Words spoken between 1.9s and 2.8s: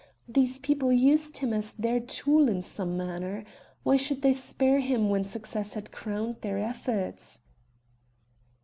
tool in